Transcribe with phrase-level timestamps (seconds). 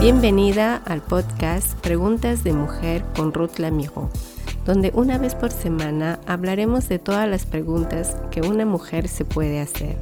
[0.00, 4.08] Bienvenida al podcast Preguntas de Mujer con Ruth Lamijo,
[4.64, 9.60] donde una vez por semana hablaremos de todas las preguntas que una mujer se puede
[9.60, 9.98] hacer.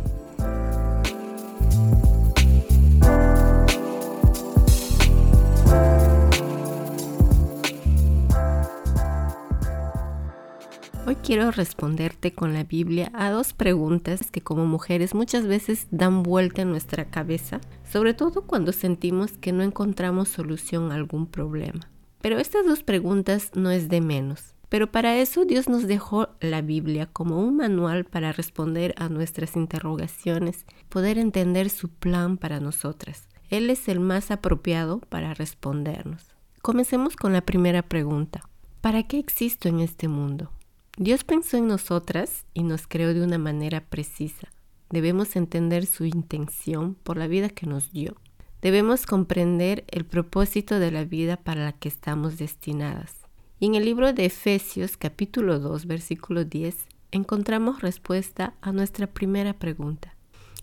[11.28, 16.62] Quiero responderte con la Biblia a dos preguntas que como mujeres muchas veces dan vuelta
[16.62, 21.90] en nuestra cabeza, sobre todo cuando sentimos que no encontramos solución a algún problema.
[22.22, 24.54] Pero estas dos preguntas no es de menos.
[24.70, 29.54] Pero para eso Dios nos dejó la Biblia como un manual para responder a nuestras
[29.54, 33.28] interrogaciones, poder entender su plan para nosotras.
[33.50, 36.24] Él es el más apropiado para respondernos.
[36.62, 38.48] Comencemos con la primera pregunta.
[38.80, 40.52] ¿Para qué existo en este mundo?
[41.00, 44.48] Dios pensó en nosotras y nos creó de una manera precisa.
[44.90, 48.16] Debemos entender su intención por la vida que nos dio.
[48.62, 53.14] Debemos comprender el propósito de la vida para la que estamos destinadas.
[53.60, 56.74] Y en el libro de Efesios capítulo 2 versículo 10
[57.12, 60.16] encontramos respuesta a nuestra primera pregunta.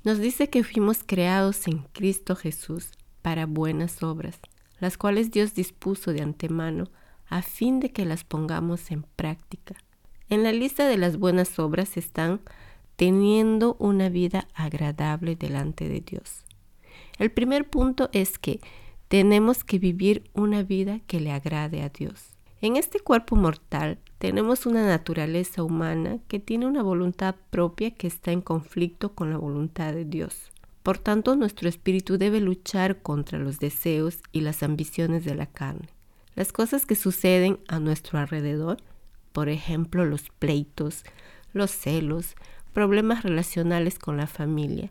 [0.03, 2.91] Nos dice que fuimos creados en Cristo Jesús
[3.21, 4.41] para buenas obras,
[4.79, 6.89] las cuales Dios dispuso de antemano
[7.29, 9.75] a fin de que las pongamos en práctica.
[10.27, 12.41] En la lista de las buenas obras están
[12.95, 16.43] teniendo una vida agradable delante de Dios.
[17.19, 18.59] El primer punto es que
[19.07, 22.35] tenemos que vivir una vida que le agrade a Dios.
[22.59, 28.31] En este cuerpo mortal tenemos una naturaleza humana que tiene una voluntad propia que está
[28.31, 30.51] en conflicto con la voluntad de Dios.
[30.81, 35.89] Por tanto, nuestro espíritu debe luchar contra los deseos y las ambiciones de la carne.
[36.33, 38.77] Las cosas que suceden a nuestro alrededor
[39.35, 41.03] por ejemplo los pleitos,
[41.51, 42.35] los celos,
[42.71, 44.89] problemas relacionales con la familia.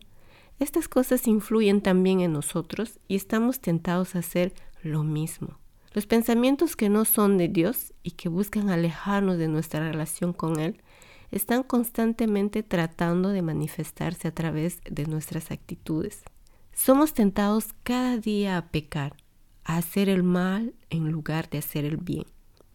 [0.59, 5.57] Estas cosas influyen también en nosotros y estamos tentados a hacer lo mismo.
[5.93, 10.59] Los pensamientos que no son de Dios y que buscan alejarnos de nuestra relación con
[10.59, 10.79] Él
[11.31, 16.21] están constantemente tratando de manifestarse a través de nuestras actitudes.
[16.71, 19.15] Somos tentados cada día a pecar,
[19.63, 22.25] a hacer el mal en lugar de hacer el bien.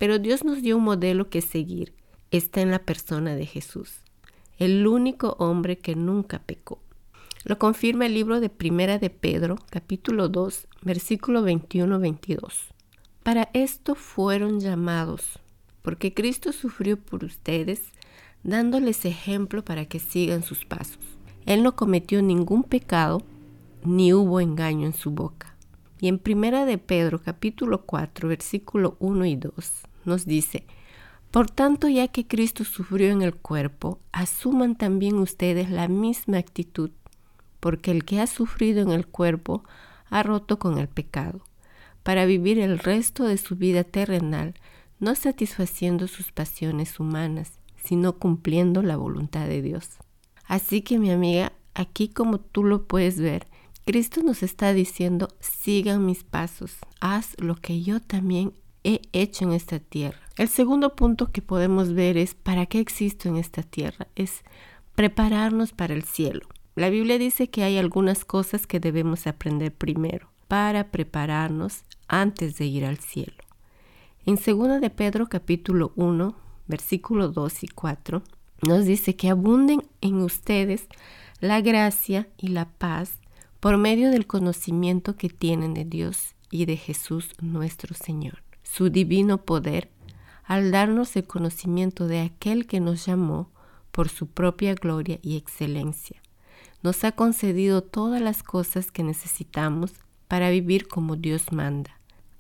[0.01, 1.93] Pero Dios nos dio un modelo que seguir.
[2.31, 3.99] Está en la persona de Jesús,
[4.57, 6.79] el único hombre que nunca pecó.
[7.45, 12.73] Lo confirma el libro de Primera de Pedro, capítulo 2, versículo 21-22.
[13.23, 15.39] Para esto fueron llamados,
[15.83, 17.83] porque Cristo sufrió por ustedes,
[18.43, 21.05] dándoles ejemplo para que sigan sus pasos.
[21.45, 23.23] Él no cometió ningún pecado,
[23.85, 25.55] ni hubo engaño en su boca.
[26.01, 29.53] Y en Primera de Pedro, capítulo 4, versículo 1 y 2,
[30.05, 30.65] nos dice,
[31.31, 36.91] por tanto, ya que Cristo sufrió en el cuerpo, asuman también ustedes la misma actitud,
[37.61, 39.63] porque el que ha sufrido en el cuerpo
[40.09, 41.43] ha roto con el pecado,
[42.03, 44.55] para vivir el resto de su vida terrenal,
[44.99, 49.89] no satisfaciendo sus pasiones humanas, sino cumpliendo la voluntad de Dios.
[50.47, 53.47] Así que mi amiga, aquí como tú lo puedes ver,
[53.87, 58.53] Cristo nos está diciendo, sigan mis pasos, haz lo que yo también
[58.85, 60.21] he hecho en esta tierra.
[60.37, 64.43] El segundo punto que podemos ver es para qué existo en esta tierra, es
[64.95, 66.47] prepararnos para el cielo.
[66.77, 72.67] La Biblia dice que hay algunas cosas que debemos aprender primero para prepararnos antes de
[72.67, 73.35] ir al cielo.
[74.25, 76.35] En 2 de Pedro capítulo 1,
[76.67, 78.23] versículo 2 y 4,
[78.63, 80.87] nos dice que abunden en ustedes
[81.41, 83.19] la gracia y la paz
[83.59, 89.39] por medio del conocimiento que tienen de Dios y de Jesús nuestro Señor su divino
[89.39, 89.91] poder
[90.45, 93.51] al darnos el conocimiento de aquel que nos llamó
[93.91, 96.21] por su propia gloria y excelencia.
[96.83, 99.93] Nos ha concedido todas las cosas que necesitamos
[100.29, 101.91] para vivir como Dios manda.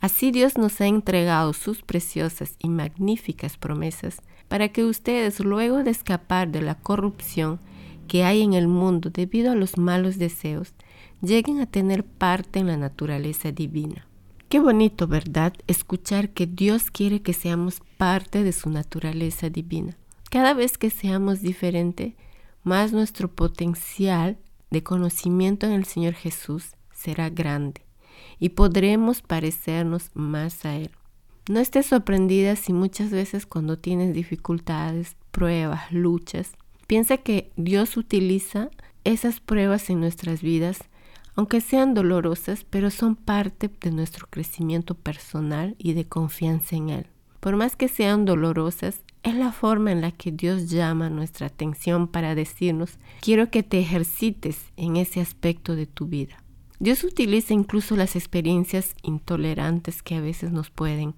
[0.01, 5.91] Así Dios nos ha entregado sus preciosas y magníficas promesas para que ustedes, luego de
[5.91, 7.61] escapar de la corrupción
[8.09, 10.75] que hay en el mundo debido a los malos deseos,
[11.23, 14.07] lleguen a tener parte en la naturaleza divina.
[14.51, 15.53] Qué bonito, ¿verdad?
[15.69, 19.97] Escuchar que Dios quiere que seamos parte de su naturaleza divina.
[20.29, 22.17] Cada vez que seamos diferente,
[22.65, 24.39] más nuestro potencial
[24.73, 27.83] de conocimiento en el Señor Jesús será grande
[28.41, 30.91] y podremos parecernos más a Él.
[31.49, 36.51] No estés sorprendida si muchas veces cuando tienes dificultades, pruebas, luchas,
[36.89, 38.69] piensa que Dios utiliza
[39.05, 40.81] esas pruebas en nuestras vidas
[41.41, 47.07] aunque sean dolorosas, pero son parte de nuestro crecimiento personal y de confianza en Él.
[47.41, 52.09] Por más que sean dolorosas, es la forma en la que Dios llama nuestra atención
[52.09, 56.43] para decirnos, quiero que te ejercites en ese aspecto de tu vida.
[56.79, 61.15] Dios utiliza incluso las experiencias intolerantes que a veces nos pueden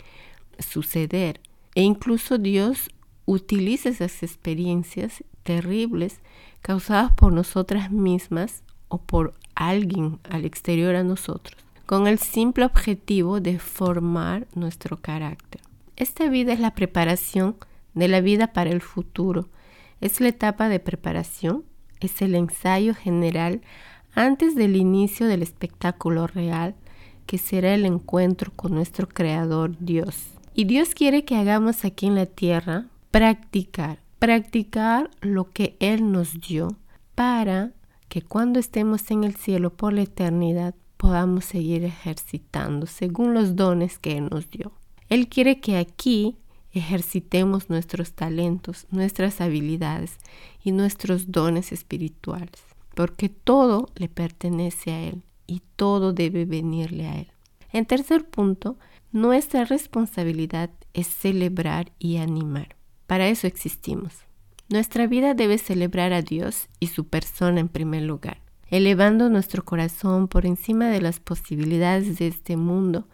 [0.61, 1.41] suceder.
[1.75, 2.91] E incluso Dios
[3.25, 6.21] utiliza esas experiencias terribles
[6.61, 11.57] causadas por nosotras mismas o por alguien al exterior a nosotros,
[11.87, 15.61] con el simple objetivo de formar nuestro carácter.
[15.97, 17.57] Esta vida es la preparación
[17.95, 19.49] de la vida para el futuro.
[20.01, 21.65] Es la etapa de preparación,
[22.01, 23.61] es el ensayo general
[24.15, 26.75] antes del inicio del espectáculo real,
[27.27, 30.33] que será el encuentro con nuestro Creador Dios.
[30.55, 36.41] Y Dios quiere que hagamos aquí en la tierra practicar, practicar lo que Él nos
[36.41, 36.77] dio
[37.15, 37.71] para
[38.13, 43.99] que cuando estemos en el cielo por la eternidad podamos seguir ejercitando según los dones
[43.99, 44.71] que Él nos dio.
[45.09, 46.37] Él quiere que aquí
[46.73, 50.19] ejercitemos nuestros talentos, nuestras habilidades
[50.63, 52.63] y nuestros dones espirituales,
[52.95, 57.29] porque todo le pertenece a Él y todo debe venirle a Él.
[57.73, 58.77] En tercer punto,
[59.11, 62.77] nuestra responsabilidad es celebrar y animar.
[63.07, 64.27] Para eso existimos.
[64.73, 68.39] Nuestra vida debe celebrar a Dios y su persona en primer lugar,
[68.69, 73.07] elevando nuestro corazón por encima de las posibilidades de este mundo,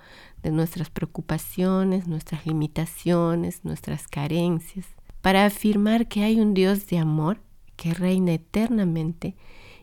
[0.45, 4.87] de nuestras preocupaciones, nuestras limitaciones, nuestras carencias,
[5.21, 7.41] para afirmar que hay un Dios de amor
[7.75, 9.35] que reina eternamente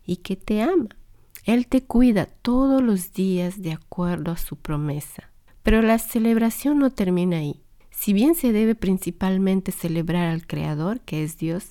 [0.06, 0.96] y que te ama.
[1.44, 5.30] Él te cuida todos los días de acuerdo a su promesa.
[5.62, 7.65] Pero la celebración no termina ahí.
[7.98, 11.70] Si bien se debe principalmente celebrar al Creador, que es Dios,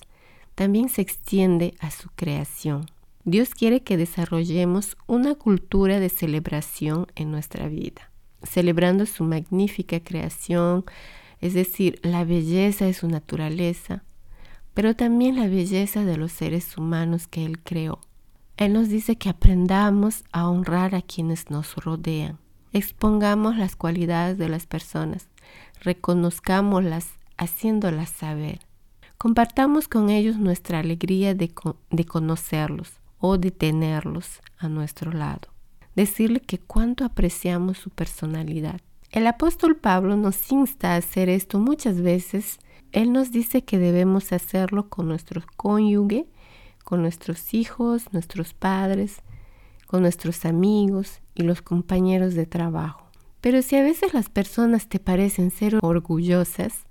[0.53, 2.87] también se extiende a su creación.
[3.23, 8.11] Dios quiere que desarrollemos una cultura de celebración en nuestra vida,
[8.43, 10.83] celebrando su magnífica creación,
[11.41, 14.03] es decir, la belleza de su naturaleza,
[14.73, 17.99] pero también la belleza de los seres humanos que Él creó.
[18.57, 22.39] Él nos dice que aprendamos a honrar a quienes nos rodean,
[22.75, 25.29] expongamos las cualidades de las personas,
[25.79, 27.07] reconozcámoslas
[27.37, 28.59] haciéndolas saber.
[29.17, 31.53] Compartamos con ellos nuestra alegría de,
[31.89, 35.47] de conocerlos o de tenerlos a nuestro lado.
[35.95, 38.81] Decirle que cuánto apreciamos su personalidad.
[39.09, 42.59] El apóstol Pablo nos insta a hacer esto muchas veces.
[42.91, 46.27] Él nos dice que debemos hacerlo con nuestro cónyuge,
[46.83, 49.21] con nuestros hijos, nuestros padres,
[49.85, 53.05] con nuestros amigos y los compañeros de trabajo.
[53.41, 56.85] Pero si a veces las personas te parecen ser orgullosas,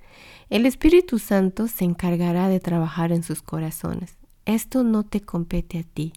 [0.50, 4.17] el Espíritu Santo se encargará de trabajar en sus corazones.
[4.44, 6.12] Esto no te compete a ti.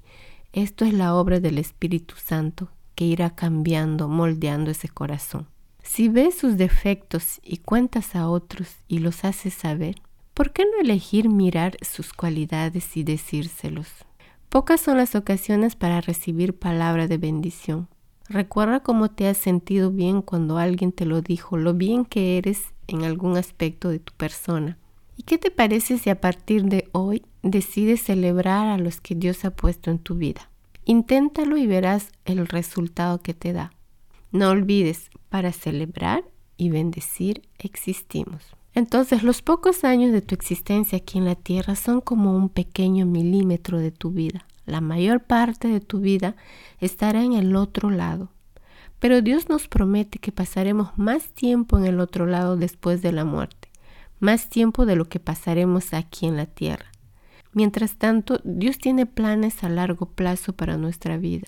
[0.54, 5.48] Esto es la obra del Espíritu Santo que irá cambiando, moldeando ese corazón.
[5.84, 10.02] Si ves sus defectos y cuentas a otros y los haces saber,
[10.34, 13.88] ¿por qué no elegir mirar sus cualidades y decírselos?
[14.58, 17.90] Pocas son las ocasiones para recibir palabra de bendición,
[18.28, 22.74] Recuerda cómo te has sentido bien cuando alguien te lo dijo, lo bien que eres
[22.88, 24.80] en algún aspecto de tu persona.
[25.16, 29.46] ¿Y qué te parece si a partir de hoy decides celebrar a los que Dios
[29.46, 30.50] ha puesto en tu vida?
[30.86, 33.72] Inténtalo y verás el resultado que te da.
[34.32, 36.24] No olvides, para celebrar
[36.58, 38.57] y bendecir existimos.
[38.78, 43.06] Entonces los pocos años de tu existencia aquí en la tierra son como un pequeño
[43.06, 46.36] milímetro de tu vida la mayor parte de tu vida
[46.80, 48.30] estará en el otro lado.
[49.00, 53.24] Pero Dios nos promete que pasaremos más tiempo en el otro lado después de la
[53.24, 53.70] muerte,
[54.20, 56.92] más tiempo de lo que pasaremos aquí en la tierra.
[57.54, 61.48] Mientras tanto, Dios tiene planes a largo plazo para nuestra vida.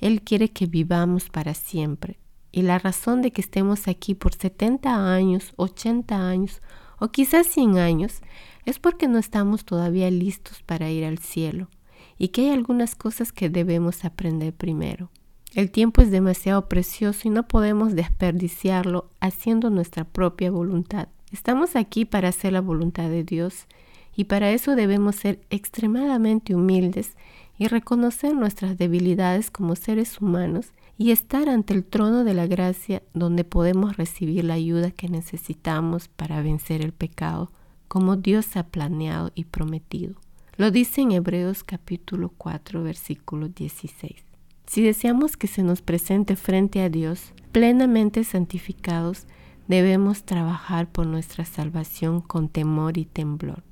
[0.00, 2.18] Él quiere que vivamos para siempre.
[2.56, 6.62] Y la razón de que estemos aquí por 70 años, 80 años
[6.98, 8.22] o quizás 100 años
[8.64, 11.68] es porque no estamos todavía listos para ir al cielo
[12.16, 15.10] y que hay algunas cosas que debemos aprender primero.
[15.52, 21.08] El tiempo es demasiado precioso y no podemos desperdiciarlo haciendo nuestra propia voluntad.
[21.32, 23.66] Estamos aquí para hacer la voluntad de Dios
[24.16, 27.18] y para eso debemos ser extremadamente humildes
[27.58, 33.02] y reconocer nuestras debilidades como seres humanos y estar ante el trono de la gracia
[33.12, 37.50] donde podemos recibir la ayuda que necesitamos para vencer el pecado,
[37.88, 40.14] como Dios ha planeado y prometido.
[40.56, 44.24] Lo dice en Hebreos capítulo 4 versículo 16.
[44.66, 49.26] Si deseamos que se nos presente frente a Dios plenamente santificados,
[49.68, 53.62] debemos trabajar por nuestra salvación con temor y temblor.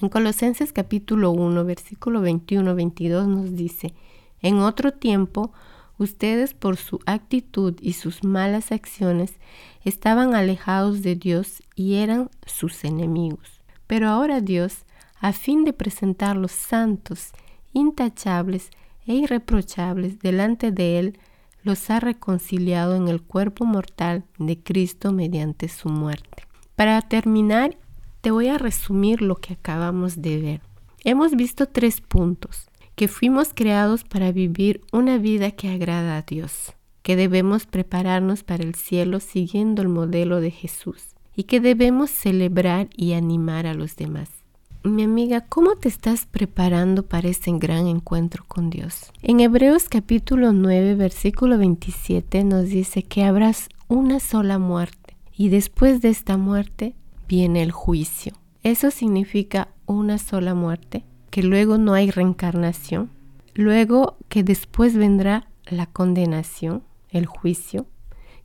[0.00, 3.92] En Colosenses capítulo 1 versículo 21-22 nos dice,
[4.40, 5.52] en otro tiempo,
[6.00, 9.34] ustedes por su actitud y sus malas acciones
[9.84, 13.60] estaban alejados de Dios y eran sus enemigos.
[13.86, 14.86] Pero ahora Dios,
[15.20, 17.32] a fin de presentarlos santos,
[17.74, 18.70] intachables
[19.06, 21.18] e irreprochables delante de Él,
[21.62, 26.44] los ha reconciliado en el cuerpo mortal de Cristo mediante su muerte.
[26.76, 27.76] Para terminar,
[28.22, 30.60] te voy a resumir lo que acabamos de ver.
[31.04, 32.69] Hemos visto tres puntos,
[33.00, 38.62] que fuimos creados para vivir una vida que agrada a Dios, que debemos prepararnos para
[38.62, 43.96] el cielo siguiendo el modelo de Jesús y que debemos celebrar y animar a los
[43.96, 44.28] demás.
[44.84, 49.10] Mi amiga, ¿cómo te estás preparando para ese gran encuentro con Dios?
[49.22, 56.02] En Hebreos capítulo 9, versículo 27 nos dice que habrás una sola muerte y después
[56.02, 56.94] de esta muerte
[57.26, 58.34] viene el juicio.
[58.62, 63.10] Eso significa una sola muerte, que luego no hay reencarnación,
[63.54, 67.86] luego que después vendrá la condenación, el juicio,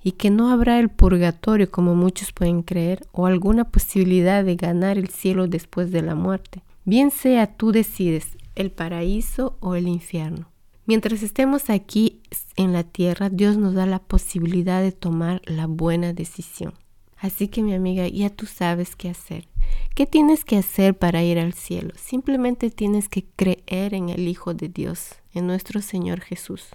[0.03, 4.99] y que no habrá el purgatorio como muchos pueden creer o alguna posibilidad de ganar
[4.99, 6.61] el cielo después de la muerte.
[6.83, 10.47] Bien sea tú decides el paraíso o el infierno.
[10.85, 12.21] Mientras estemos aquí
[12.55, 16.73] en la tierra, Dios nos da la posibilidad de tomar la buena decisión.
[17.17, 19.47] Así que mi amiga, ya tú sabes qué hacer.
[19.95, 21.91] ¿Qué tienes que hacer para ir al cielo?
[21.95, 26.69] Simplemente tienes que creer en el Hijo de Dios, en nuestro Señor Jesús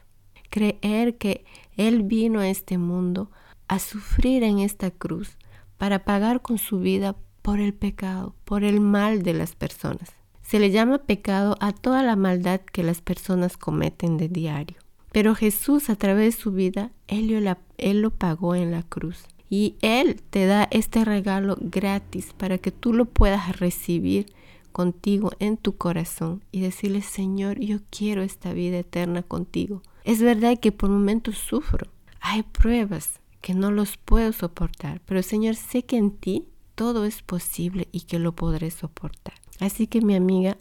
[0.50, 1.44] creer que
[1.76, 3.30] Él vino a este mundo
[3.68, 5.38] a sufrir en esta cruz
[5.78, 10.12] para pagar con su vida por el pecado, por el mal de las personas.
[10.42, 14.76] Se le llama pecado a toda la maldad que las personas cometen de diario.
[15.12, 19.24] Pero Jesús a través de su vida, Él, él lo pagó en la cruz.
[19.50, 24.32] Y Él te da este regalo gratis para que tú lo puedas recibir
[24.70, 29.82] contigo en tu corazón y decirle, Señor, yo quiero esta vida eterna contigo.
[30.04, 31.88] Es verdad que por momentos sufro.
[32.20, 37.22] Hay pruebas que no los puedo soportar, pero Señor, sé que en ti todo es
[37.22, 39.34] posible y que lo podré soportar.
[39.58, 40.56] Así que mi amiga,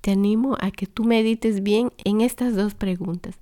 [0.00, 3.38] te animo a que tú medites bien en estas dos preguntas.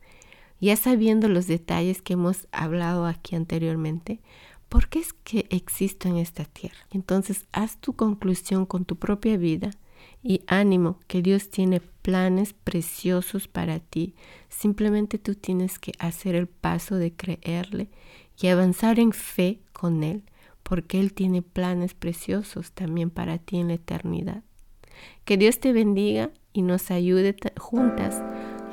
[0.61, 4.21] Ya sabiendo los detalles que hemos hablado aquí anteriormente,
[4.73, 6.79] ¿por qué es que existo en esta tierra?
[6.91, 9.69] Entonces, haz tu conclusión con tu propia vida
[10.23, 14.15] y ánimo que Dios tiene planes preciosos para ti.
[14.49, 17.91] Simplemente tú tienes que hacer el paso de creerle
[18.41, 20.23] y avanzar en fe con Él,
[20.63, 24.43] porque Él tiene planes preciosos también para ti en la eternidad.
[25.27, 28.23] Que Dios te bendiga y nos ayude juntas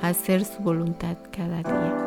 [0.02, 2.06] a hacer su voluntad cada día.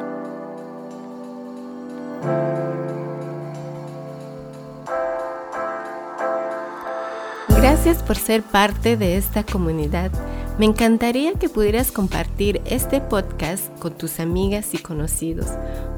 [7.62, 10.10] Gracias por ser parte de esta comunidad.
[10.58, 15.46] Me encantaría que pudieras compartir este podcast con tus amigas y conocidos.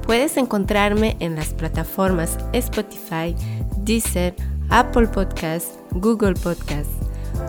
[0.02, 3.34] Puedes encontrarme en las plataformas Spotify,
[3.78, 4.34] Deezer,
[4.68, 6.92] Apple Podcasts, Google Podcasts.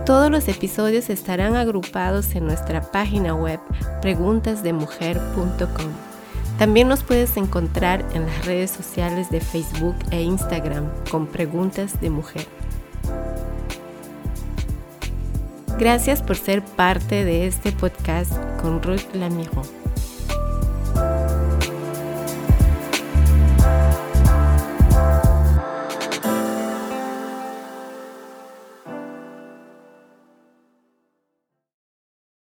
[0.06, 3.60] Todos los episodios estarán agrupados en nuestra página web
[4.02, 5.92] preguntasdemujer.com.
[6.58, 12.10] También nos puedes encontrar en las redes sociales de Facebook e Instagram con Preguntas de
[12.10, 12.48] Mujer.
[15.78, 19.62] Gracias por ser parte de este podcast con Ruth Lamiro.